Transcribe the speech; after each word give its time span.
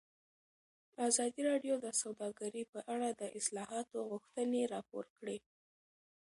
ازادي 1.07 1.41
راډیو 1.49 1.75
د 1.85 1.87
سوداګري 2.01 2.63
په 2.73 2.79
اړه 2.93 3.09
د 3.13 3.23
اصلاحاتو 3.39 3.97
غوښتنې 4.11 4.61
راپور 4.73 5.05
کړې. 5.17 5.37